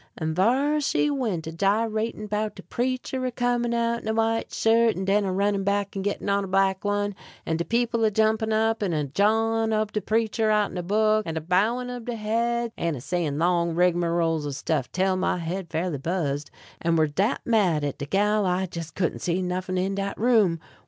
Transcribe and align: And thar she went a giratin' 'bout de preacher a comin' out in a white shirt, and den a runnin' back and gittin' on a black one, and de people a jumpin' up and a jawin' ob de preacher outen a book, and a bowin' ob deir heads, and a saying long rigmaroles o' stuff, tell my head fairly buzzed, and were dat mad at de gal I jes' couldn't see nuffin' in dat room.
And 0.17 0.35
thar 0.35 0.81
she 0.81 1.11
went 1.11 1.45
a 1.45 1.51
giratin' 1.51 2.25
'bout 2.25 2.55
de 2.55 2.63
preacher 2.63 3.23
a 3.27 3.31
comin' 3.31 3.71
out 3.71 4.01
in 4.01 4.07
a 4.07 4.15
white 4.15 4.51
shirt, 4.51 4.95
and 4.95 5.05
den 5.05 5.25
a 5.25 5.31
runnin' 5.31 5.63
back 5.63 5.95
and 5.95 6.03
gittin' 6.03 6.27
on 6.27 6.43
a 6.45 6.47
black 6.47 6.83
one, 6.83 7.13
and 7.45 7.59
de 7.59 7.63
people 7.65 8.03
a 8.03 8.09
jumpin' 8.09 8.51
up 8.51 8.81
and 8.81 8.95
a 8.95 9.03
jawin' 9.03 9.71
ob 9.71 9.91
de 9.91 10.01
preacher 10.01 10.49
outen 10.49 10.75
a 10.75 10.81
book, 10.81 11.21
and 11.27 11.37
a 11.37 11.39
bowin' 11.39 11.91
ob 11.91 12.05
deir 12.07 12.17
heads, 12.17 12.73
and 12.75 12.97
a 12.97 12.99
saying 13.01 13.37
long 13.37 13.75
rigmaroles 13.75 14.47
o' 14.47 14.49
stuff, 14.49 14.91
tell 14.91 15.15
my 15.15 15.37
head 15.37 15.69
fairly 15.69 15.99
buzzed, 15.99 16.49
and 16.81 16.97
were 16.97 17.05
dat 17.05 17.41
mad 17.45 17.83
at 17.83 17.99
de 17.99 18.07
gal 18.07 18.47
I 18.47 18.67
jes' 18.73 18.89
couldn't 18.89 19.19
see 19.19 19.43
nuffin' 19.43 19.77
in 19.77 19.93
dat 19.93 20.17
room. 20.17 20.59